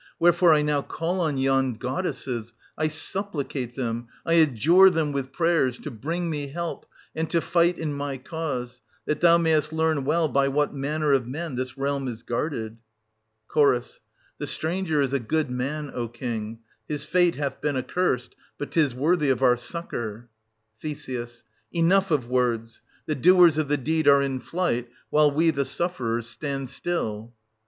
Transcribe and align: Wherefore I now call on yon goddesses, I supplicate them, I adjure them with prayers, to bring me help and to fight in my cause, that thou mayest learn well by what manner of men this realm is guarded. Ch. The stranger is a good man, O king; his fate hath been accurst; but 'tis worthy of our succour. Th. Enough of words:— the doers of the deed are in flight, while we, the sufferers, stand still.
Wherefore 0.17 0.51
I 0.51 0.63
now 0.63 0.81
call 0.81 1.19
on 1.19 1.37
yon 1.37 1.75
goddesses, 1.75 2.55
I 2.75 2.87
supplicate 2.87 3.75
them, 3.75 4.07
I 4.25 4.33
adjure 4.33 4.89
them 4.89 5.11
with 5.11 5.31
prayers, 5.31 5.77
to 5.77 5.91
bring 5.91 6.27
me 6.27 6.47
help 6.47 6.87
and 7.13 7.29
to 7.29 7.39
fight 7.39 7.77
in 7.77 7.93
my 7.93 8.17
cause, 8.17 8.81
that 9.05 9.19
thou 9.21 9.37
mayest 9.37 9.71
learn 9.71 10.03
well 10.03 10.27
by 10.27 10.47
what 10.47 10.73
manner 10.73 11.13
of 11.13 11.27
men 11.27 11.53
this 11.53 11.77
realm 11.77 12.07
is 12.07 12.23
guarded. 12.23 12.77
Ch. 13.51 13.99
The 14.39 14.47
stranger 14.47 15.03
is 15.03 15.13
a 15.13 15.19
good 15.19 15.51
man, 15.51 15.91
O 15.93 16.07
king; 16.07 16.61
his 16.87 17.05
fate 17.05 17.35
hath 17.35 17.61
been 17.61 17.75
accurst; 17.77 18.33
but 18.57 18.71
'tis 18.71 18.95
worthy 18.95 19.29
of 19.29 19.43
our 19.43 19.55
succour. 19.55 20.29
Th. 20.81 21.43
Enough 21.71 22.09
of 22.09 22.27
words:— 22.27 22.81
the 23.05 23.13
doers 23.13 23.59
of 23.59 23.67
the 23.67 23.77
deed 23.77 24.07
are 24.07 24.23
in 24.23 24.39
flight, 24.39 24.89
while 25.11 25.29
we, 25.29 25.51
the 25.51 25.63
sufferers, 25.63 26.25
stand 26.25 26.71
still. 26.71 27.35